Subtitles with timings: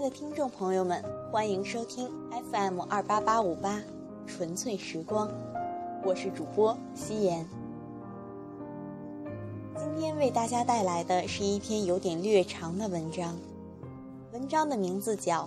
[0.00, 2.10] 的听众朋友们，欢迎收听
[2.50, 3.82] FM 二八八五八
[4.26, 5.30] 纯粹时光，
[6.02, 7.46] 我是主播夕颜。
[9.76, 13.36] 今天为大家带来的是一篇有点略长的文章，
[14.32, 15.42] 文章的名字叫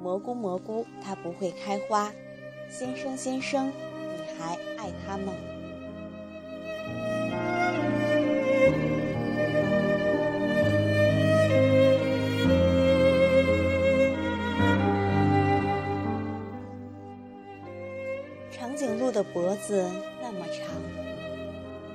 [0.02, 2.08] 《蘑菇蘑菇它不会开花》，
[2.70, 5.32] 先生先生，你还爱它吗？
[19.18, 19.84] 的脖子
[20.22, 20.64] 那么长，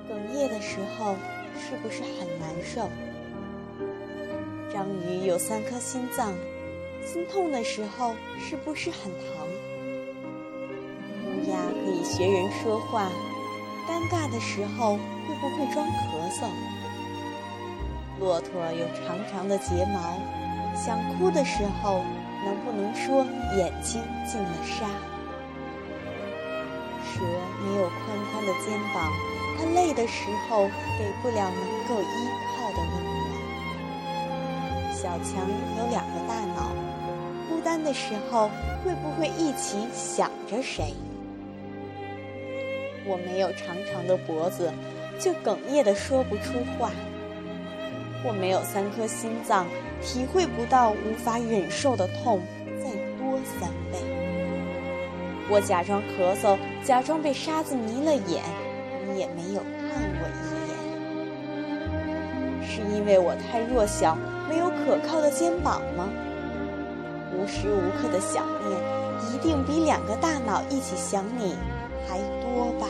[0.10, 1.16] 哽咽的时候
[1.58, 2.90] 是不是很难受？
[4.74, 6.34] 章鱼有三颗心脏，
[7.06, 9.48] 心痛的时候是不是很疼？
[11.24, 13.10] 乌鸦可以学人说话，
[13.88, 16.50] 尴尬的时候会不会装咳嗽？
[18.20, 20.20] 骆驼有长长的睫毛，
[20.76, 22.02] 想哭的时候
[22.44, 24.90] 能不能说眼睛进了沙？
[27.24, 27.30] 蛇
[27.64, 29.10] 没有宽宽的肩膀，
[29.58, 33.32] 它累的时候给不了能够依靠的温暖。
[34.94, 35.48] 小强
[35.80, 36.72] 有两个大脑，
[37.48, 38.50] 孤单的时候
[38.84, 40.94] 会不会一起想着谁？
[43.06, 44.72] 我没有长长的脖子，
[45.20, 46.92] 就哽咽的说不出话。
[48.26, 49.66] 我没有三颗心脏，
[50.02, 52.42] 体会不到无法忍受的痛。
[55.50, 58.44] 我假装咳嗽，假装被沙子迷了眼，
[59.08, 60.74] 你也没有看我一眼。
[62.66, 64.18] 是因为我太弱小，
[64.50, 66.10] 没有可靠的肩膀吗？
[67.36, 68.80] 无时无刻的想念，
[69.34, 71.56] 一定比两个大脑一起想你
[72.08, 72.88] 还多吧？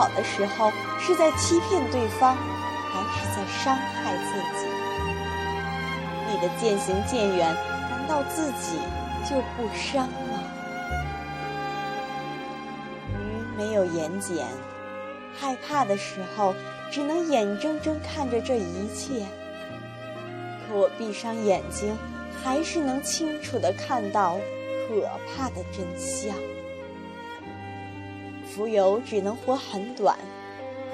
[0.00, 4.66] 好的时候是在欺骗对方，还是在伤害自己？
[6.26, 7.54] 你的渐行渐远，
[7.90, 8.78] 难道自己
[9.28, 10.42] 就不伤吗？
[13.12, 14.42] 鱼没有眼睑，
[15.38, 16.54] 害怕的时候
[16.90, 19.26] 只能眼睁睁看着这一切。
[20.66, 21.94] 可我闭上眼睛，
[22.42, 24.38] 还是能清楚的看到
[24.88, 25.06] 可
[25.36, 26.34] 怕的真相。
[28.56, 30.16] 蜉蝣只能活很短，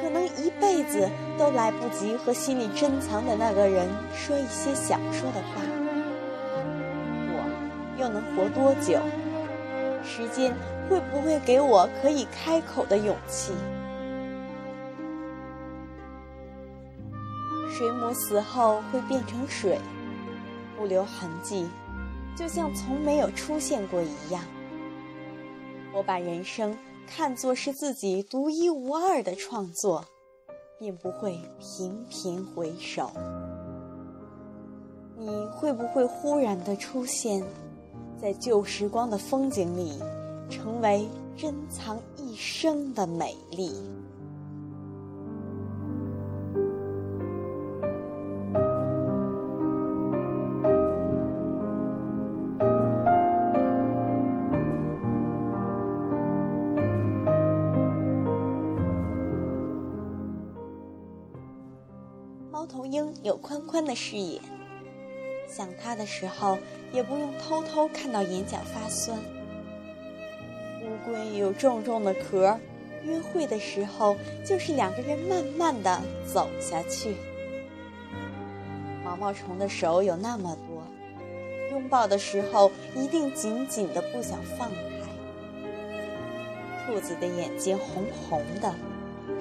[0.00, 1.08] 可能一辈子
[1.38, 5.62] 都来不及和心里珍藏的那个人说一些想说的话。
[7.32, 9.00] 我又能活多久？
[10.04, 10.54] 时间
[10.88, 13.52] 会不会给我可以开口的勇气？
[17.72, 19.78] 水母死后会变成水，
[20.78, 21.68] 不留痕迹，
[22.36, 24.42] 就像从没有出现过一样。
[25.92, 30.04] 我把人生看作是自己独一无二的创作，
[30.78, 33.10] 便不会频频回首。
[35.16, 37.42] 你会不会忽然的出现
[38.20, 39.98] 在旧时光的风景里，
[40.50, 43.72] 成为珍藏一生的美丽？
[63.96, 64.38] 视野，
[65.48, 66.58] 想他的时候
[66.92, 69.18] 也不用偷偷看到眼角发酸。
[70.82, 72.58] 乌龟有重重的壳，
[73.02, 74.14] 约会的时候
[74.44, 76.02] 就是两个人慢慢的
[76.32, 77.16] 走下去。
[79.02, 80.82] 毛毛虫的手有那么多，
[81.70, 84.76] 拥抱的时候一定紧紧的不想放开。
[86.86, 88.74] 兔子的眼睛红红的。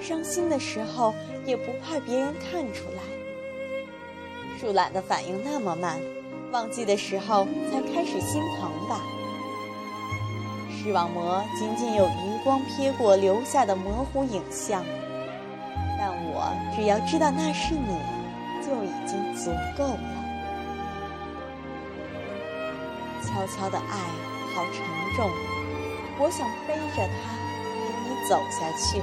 [0.00, 1.14] 伤心的时候
[1.46, 3.02] 也不怕别人看出来。
[4.58, 6.00] 树懒的反应那么慢，
[6.50, 9.00] 忘记的时候才开始心疼吧。
[10.70, 14.82] 视网膜仅仅有余光瞥过留下的模糊影像，
[15.98, 18.00] 但我只要知道那是你，
[18.64, 20.00] 就已经足够了。
[23.22, 23.98] 悄悄的爱
[24.54, 24.82] 好沉
[25.16, 25.30] 重，
[26.18, 27.28] 我想背着它
[27.62, 27.76] 陪
[28.08, 29.02] 你走下去。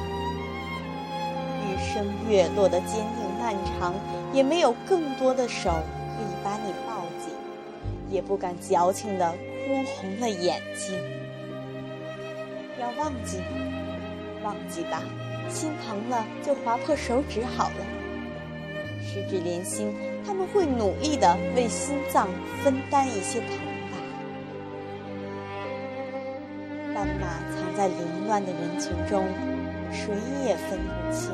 [1.66, 3.94] 日升月落的坚定漫长，
[4.32, 7.36] 也没有更多的手可以把你抱紧，
[8.10, 10.98] 也不敢矫情的哭红了眼睛。
[12.80, 13.42] 要忘记，
[14.46, 15.04] 忘记吧，
[15.50, 17.86] 心疼了就划破手指好了。
[19.02, 19.94] 十指连心，
[20.26, 22.30] 他们会努力的为心脏
[22.64, 23.58] 分担一些疼
[23.92, 23.98] 吧。
[26.96, 29.26] 斑马藏在凌乱的人群中，
[29.92, 31.30] 谁也分不清。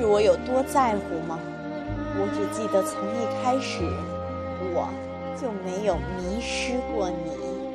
[0.00, 1.38] 是我有多在乎吗？
[2.16, 3.84] 我只记得从一开始，
[4.72, 4.88] 我
[5.38, 7.69] 就没有迷失过你。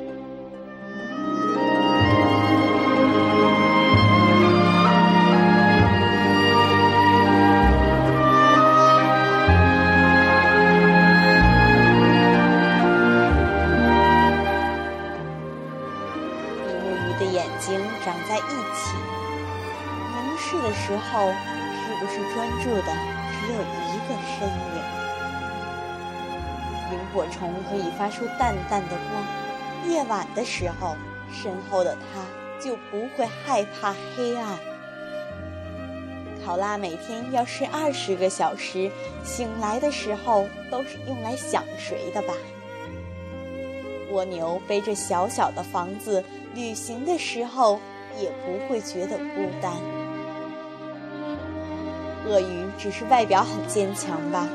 [30.06, 30.96] 晚的时候，
[31.32, 32.24] 身后的他
[32.62, 34.58] 就不会害怕黑暗。
[36.44, 38.90] 考拉每天要睡二十个小时，
[39.24, 42.32] 醒来的时候都是用来想谁的吧？
[44.12, 46.22] 蜗牛背着小小的房子，
[46.54, 47.80] 旅行的时候
[48.16, 49.72] 也不会觉得孤单。
[52.24, 54.48] 鳄鱼只是外表很坚强吧？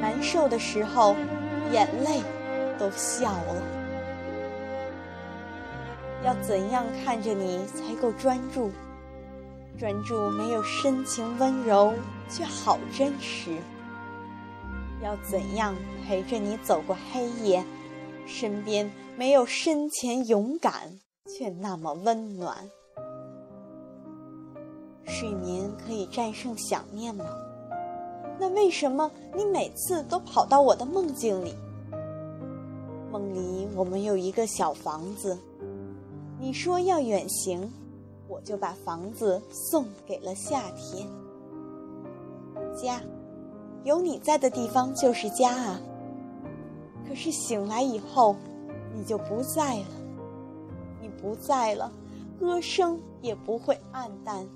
[0.00, 1.16] 难受的时候，
[1.72, 2.20] 眼泪
[2.78, 3.75] 都笑了。
[6.24, 8.70] 要怎样看着你才够专注？
[9.78, 11.92] 专注没有深情温柔，
[12.28, 13.56] 却好真实。
[15.02, 15.74] 要怎样
[16.06, 17.64] 陪着你走过黑夜？
[18.26, 22.56] 身边没有深浅勇敢，却那么温暖。
[25.04, 27.24] 睡眠可以战胜想念吗？
[28.40, 31.54] 那为什么你每次都跑到我的梦境里？
[33.12, 35.38] 梦里我们有一个小房子，
[36.38, 37.72] 你说要远行，
[38.28, 41.08] 我就把房子送给了夏天。
[42.76, 43.00] 家，
[43.84, 45.80] 有你在的地方就是家啊。
[47.08, 48.36] 可是醒来以后，
[48.94, 49.86] 你就不在了，
[51.00, 51.90] 你不在了，
[52.38, 54.46] 歌声也不会黯淡。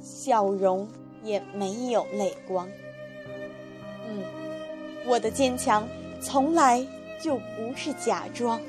[0.00, 0.88] 笑容
[1.22, 2.68] 也没有泪光。
[4.08, 4.22] 嗯，
[5.06, 5.86] 我的坚强
[6.20, 6.84] 从来
[7.20, 8.60] 就不是假装。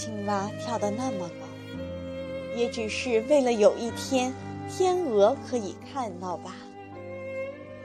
[0.00, 4.32] 青蛙跳得那么高，也只是为了有一天
[4.66, 6.54] 天鹅可以看到吧。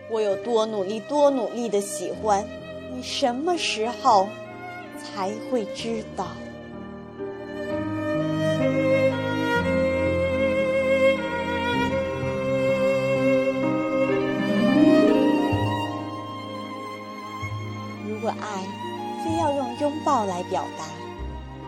[0.09, 2.47] 我有多努力，多努力的喜欢
[2.95, 4.29] 你，什么时候
[5.03, 6.27] 才会知道？
[18.07, 18.63] 如果爱，
[19.21, 20.85] 非要用拥抱来表达，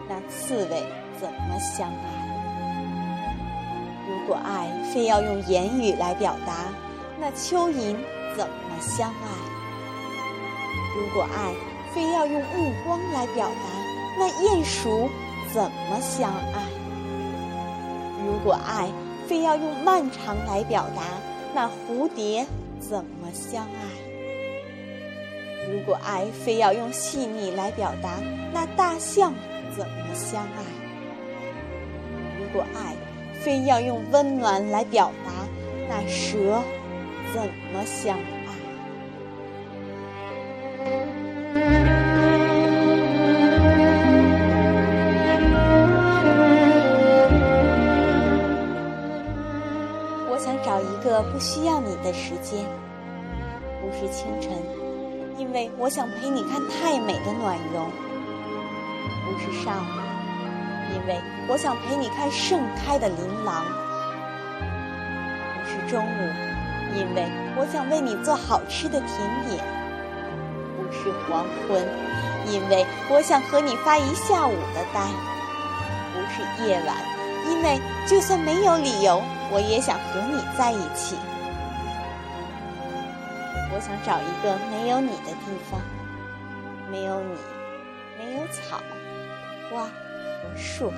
[0.10, 0.84] 那刺猬
[1.20, 1.96] 怎么相爱？
[4.08, 6.72] 如果爱非要用言语来表达，
[7.20, 7.96] 那蚯蚓
[8.38, 9.28] 怎么相爱？
[10.96, 11.54] 如果爱
[11.94, 13.54] 非要用目光来表达，
[14.18, 15.10] 那鼹鼠
[15.54, 16.64] 怎么相爱？
[18.26, 18.90] 如果爱
[19.28, 21.02] 非要用漫长来表达，
[21.54, 22.46] 那蝴蝶
[22.80, 23.70] 怎么相爱？
[25.72, 28.20] 如果爱非要用细腻来表达，
[28.54, 29.34] 那大象
[29.78, 30.64] 怎么相爱？
[32.40, 32.96] 如果爱
[33.40, 35.32] 非要用温暖来表达，
[35.88, 36.64] 那蛇
[37.32, 38.24] 怎么相爱？
[50.28, 52.66] 我想找一个不需要你的时间，
[53.80, 54.52] 不是清晨。
[55.38, 57.92] 因为我想陪你看太美的暖融，
[59.28, 60.00] 不是上午；
[60.96, 63.66] 因为我想陪你看盛开的琳琅，
[65.54, 66.32] 不是中午；
[66.96, 69.10] 因为我想为你做好吃的甜
[69.50, 69.64] 点，
[70.78, 71.84] 不是黄昏；
[72.48, 75.02] 因为我想和你发一下午的呆，
[76.14, 76.96] 不是夜晚；
[77.50, 81.18] 因为就算没有理由，我也想和你在一起。
[83.70, 85.82] 我想找一个没有你的地方，
[86.90, 87.36] 没有你，
[88.18, 88.82] 没有草、
[89.70, 90.92] 花和树，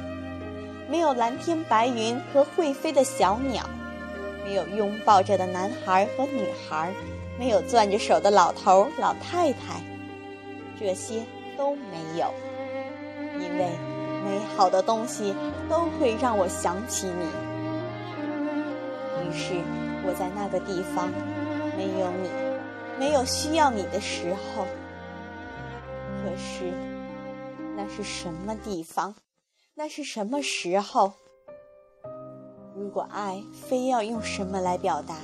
[0.89, 3.63] 没有蓝天白云和会飞的小鸟，
[4.45, 6.91] 没有拥抱着的男孩和女孩，
[7.37, 9.81] 没有攥着手的老头老太太，
[10.79, 11.23] 这些
[11.57, 12.33] 都没有，
[13.39, 13.65] 因为
[14.25, 15.35] 美好的东西
[15.69, 17.25] 都会让我想起你。
[19.27, 19.53] 于是
[20.05, 21.09] 我在那个地方，
[21.77, 22.29] 没有你。
[22.99, 24.65] 没有需要你的时候，
[26.21, 26.73] 可是
[27.81, 29.15] 那是什么地方？
[29.73, 31.13] 那是什么时候？
[32.75, 35.15] 如果爱非要用什么来表达，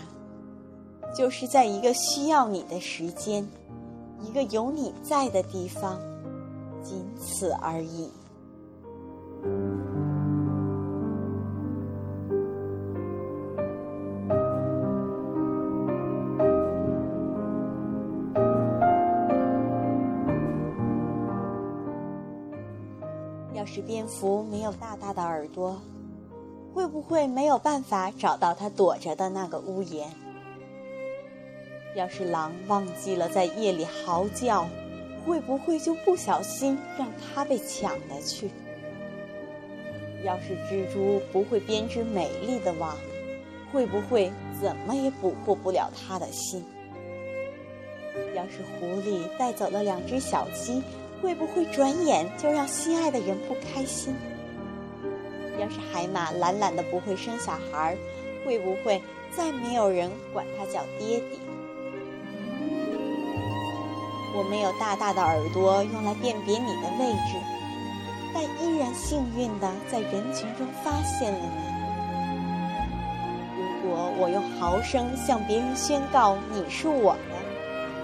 [1.14, 3.46] 就是在一个需要你的时间，
[4.22, 6.00] 一个有你在的地方，
[6.82, 8.10] 仅此而已。
[23.86, 25.80] 蝙蝠没有大大的耳朵，
[26.74, 30.10] 会不会没有办法找到它躲着的那个屋檐？
[31.96, 34.68] 要是狼忘记了在夜里嚎叫，
[35.26, 38.50] 会不会就不小心让它被抢了去？
[40.24, 42.98] 要是蜘蛛不会编织美丽的网，
[43.72, 46.66] 会不会怎么也捕获不了它的心？
[48.36, 50.82] 要是狐狸带走了两只小鸡，
[51.26, 54.16] 会不会转眼就让心爱的人不开心？
[55.60, 57.98] 要是海马懒懒的不会生小孩，
[58.46, 59.02] 会不会
[59.36, 61.40] 再没有人管它叫爹爹？
[64.36, 67.40] 我没有大大的耳朵用来辨别你的位置，
[68.32, 71.50] 但依然幸运的在人群中发现了你。
[73.58, 77.36] 如果我用嚎声向别人宣告你是我的，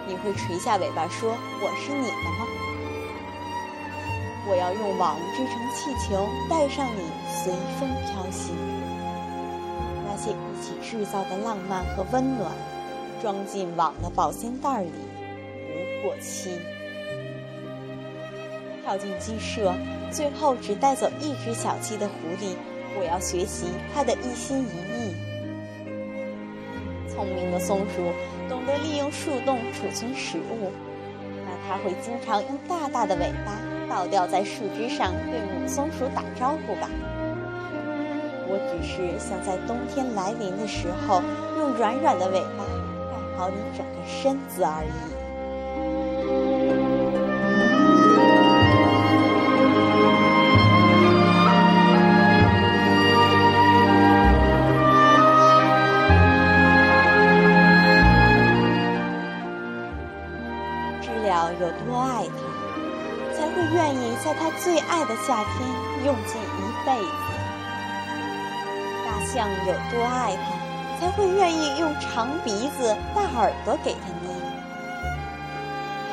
[0.07, 1.29] 你会垂下尾巴说
[1.61, 2.47] 我是你的吗？
[4.51, 8.53] 我要用网织成气球，带上你随风飘行。
[10.05, 12.51] 那些一起制造的浪漫和温暖，
[13.21, 14.91] 装进网的保鲜袋里。
[16.01, 16.59] 不过期，
[18.83, 19.73] 跳进鸡舍，
[20.11, 22.57] 最后只带走一只小鸡的狐狸，
[22.99, 25.15] 我要学习它的一心一意。
[27.07, 28.11] 聪明的松鼠
[28.49, 30.73] 懂得利用树洞储存食物，
[31.45, 33.57] 那它会经常用大大的尾巴
[33.91, 36.87] 倒吊在树枝上，对母松鼠打招呼吧。
[38.47, 41.21] 我只是想在冬天来临的时候，
[41.59, 45.20] 用软软的尾巴盖好你整个身子而已。
[65.41, 65.67] 夏天
[66.05, 67.09] 用尽一辈子？
[69.03, 74.31] 大象有多爱它，才会愿意用长鼻子、大耳朵给它捏？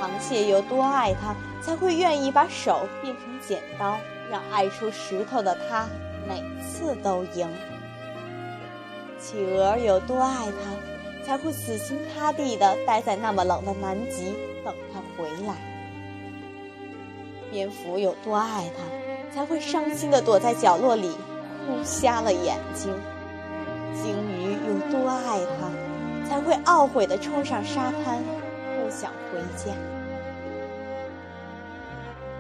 [0.00, 3.98] 螃蟹有多爱它，才会愿意把手变成剪刀，
[4.30, 5.86] 让爱出石头的它
[6.26, 7.46] 每次都赢？
[9.20, 14.34] 企鹅有多爱它，才会死心塌地地待在那么冷的南极？
[14.64, 15.54] 等它回来。
[17.50, 18.82] 蝙蝠有多爱它，
[19.32, 21.10] 才会伤心的躲在角落里
[21.66, 22.92] 哭瞎了眼睛。
[23.94, 28.22] 鲸鱼有多爱他，才会懊悔的冲上沙滩，
[28.76, 29.72] 不想回家。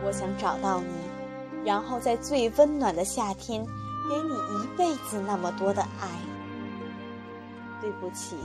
[0.04, 3.64] 我想找到你，然后在最温暖的夏天，
[4.08, 6.08] 给你一辈子那么多的爱。
[7.80, 8.36] 对不起，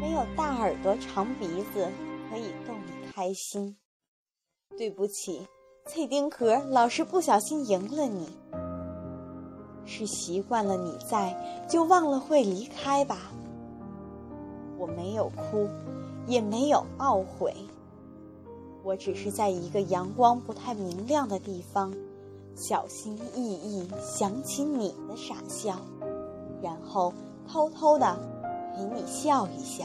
[0.00, 1.88] 没有大耳朵长鼻子。
[2.30, 3.76] 可以逗你开心。
[4.78, 5.46] 对不起，
[5.84, 8.28] 脆丁壳老是不小心赢了你。
[9.84, 11.36] 是习惯了你在，
[11.68, 13.32] 就忘了会离开吧。
[14.78, 15.68] 我没有哭，
[16.26, 17.54] 也没有懊悔。
[18.84, 21.92] 我只是在一个阳光不太明亮的地方，
[22.54, 25.76] 小心翼翼想起你的傻笑，
[26.62, 27.12] 然后
[27.46, 28.16] 偷偷的
[28.74, 29.84] 陪你笑一笑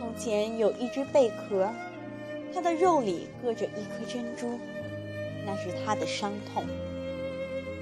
[0.00, 0.10] 从。
[0.16, 1.66] 前有一只贝壳，
[2.52, 4.58] 它的肉里搁着一颗珍珠，
[5.46, 6.64] 那是它的伤痛。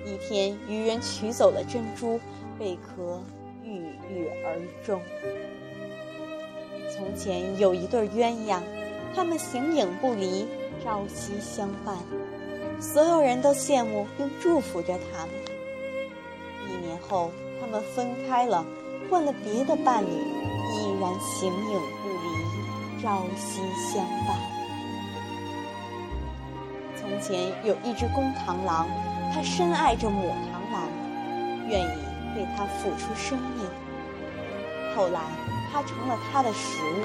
[0.06, 2.20] 一天，渔人取走了珍珠，
[2.56, 3.20] 贝壳
[3.64, 5.00] 郁郁而终。
[6.94, 8.60] 从前有一对鸳鸯，
[9.16, 10.46] 他们形影不离，
[10.84, 11.96] 朝夕相伴，
[12.80, 15.34] 所有人都羡慕并祝福着他们。
[16.68, 18.64] 一年后，他们分开了，
[19.10, 22.07] 换了别的伴侣，依然形影不。
[23.00, 24.36] 朝夕相伴。
[26.96, 28.88] 从前有一只公螳螂，
[29.32, 30.82] 它深爱着母螳螂，
[31.68, 31.98] 愿意
[32.36, 33.64] 为它付出生命。
[34.96, 35.20] 后来，
[35.72, 37.04] 它成了它的食物。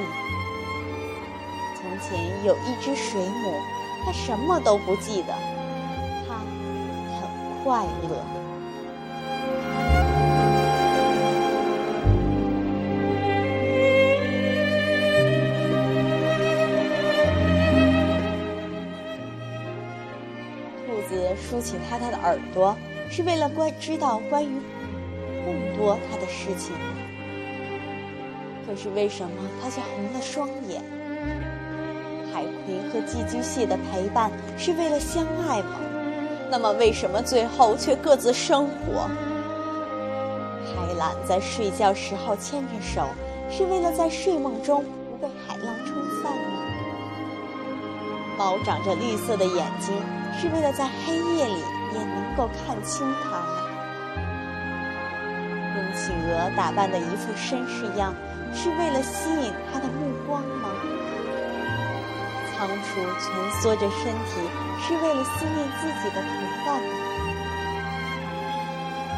[1.76, 3.54] 从前有一只水母，
[4.04, 5.34] 它什么都不记得，
[6.28, 6.40] 它
[7.20, 8.43] 很快乐。
[21.60, 22.76] 起他他的耳朵，
[23.10, 24.62] 是为了关知道关于
[25.46, 26.74] 更多他的事情。
[28.66, 29.32] 可是为什么
[29.62, 30.82] 他却红了双眼？
[32.34, 35.80] 海葵和寄居蟹的陪伴是为了相爱吗？
[36.50, 39.10] 那么为什么最后却各自生活？
[40.66, 43.08] 海懒在睡觉时候牵着手，
[43.52, 46.64] 是为了在睡梦中不被海浪冲散吗？
[48.38, 49.94] 猫长着绿色的眼睛，
[50.40, 51.64] 是为了在黑夜里
[51.94, 53.64] 也能够看清它吗？
[55.74, 58.14] 公企鹅打扮的一副绅士样，
[58.54, 60.70] 是为了吸引他的目光吗？
[62.56, 64.32] 仓鼠蜷缩着身体，
[64.82, 66.30] 是为了思念自己的同
[66.66, 66.90] 伴吗？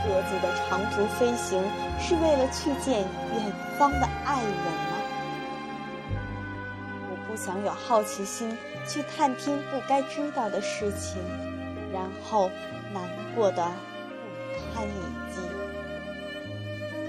[0.07, 1.63] 鸽子的长途飞行，
[1.99, 3.01] 是为了去见
[3.33, 4.51] 远方的爱人
[4.91, 4.94] 吗？
[7.35, 11.21] 不想有好奇心去探听不该知道的事情，
[11.91, 12.49] 然后
[12.93, 13.61] 难过的
[14.53, 15.41] 不堪一击。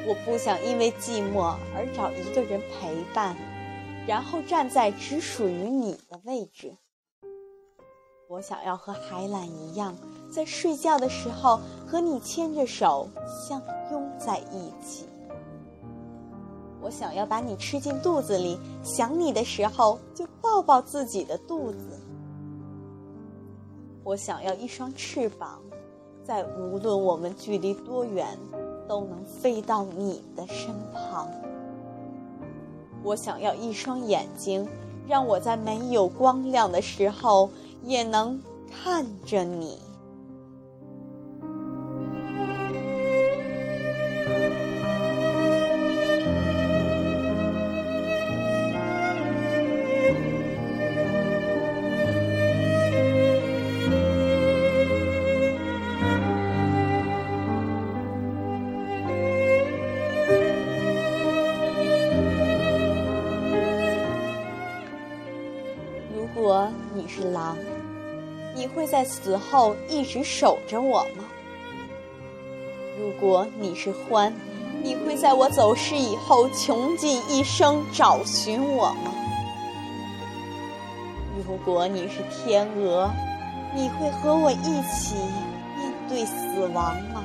[0.05, 3.37] 我不想因为寂寞而找一个人陪伴，
[4.05, 6.77] 然后站在只属于你的位置。
[8.29, 9.95] 我想要和海懒一样，
[10.29, 13.09] 在睡觉的时候和你牵着手
[13.49, 15.07] 相拥在一起。
[16.87, 21.99] 我想要把你吃进肚子里，想你的时候就抱抱自己的肚子。
[24.05, 25.61] 我想要一双翅膀，
[26.23, 28.39] 在无论我们距离多远，
[28.87, 31.29] 都能飞到你的身旁。
[33.03, 34.65] 我想要一双眼睛，
[35.09, 37.51] 让我在没有光亮的时候。
[37.83, 39.79] 也能看着你。
[67.33, 67.57] 狼。
[68.55, 71.25] 你会在死后一直守着我吗？
[72.99, 74.33] 如果你是獾，
[74.83, 79.13] 你会在我走失以后穷尽一生找寻我吗？
[81.47, 83.11] 如果你是天鹅，
[83.75, 85.15] 你会和我一起
[85.77, 87.23] 面对死亡吗？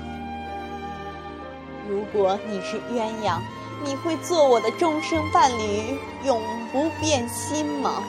[1.89, 3.39] 如果你是鸳鸯，
[3.85, 6.41] 你会做我的终生伴侣，永
[6.73, 8.03] 不变心吗？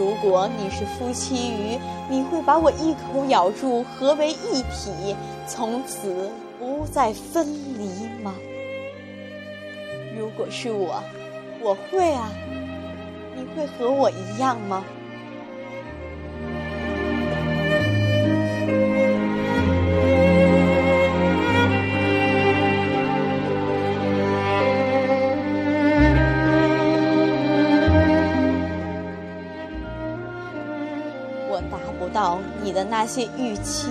[0.00, 5.14] 如果你是夫妻鱼，你会把我一口咬住，合为一体，
[5.46, 7.46] 从此不再分
[7.78, 7.84] 离
[8.22, 8.34] 吗？
[10.18, 11.02] 如果是我，
[11.60, 12.30] 我会啊，
[13.36, 14.82] 你会和我一样吗？
[31.52, 33.88] 我达不到你的那些预期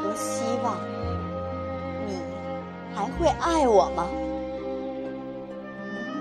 [0.00, 0.78] 和希望，
[2.06, 2.16] 你
[2.94, 4.08] 还会爱我吗？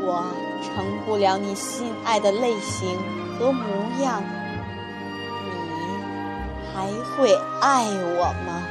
[0.06, 0.26] 我
[0.62, 2.98] 成不了你心爱的类型
[3.39, 3.63] 和模
[4.04, 4.22] 样，
[5.46, 5.56] 你
[6.74, 8.62] 还会爱我吗？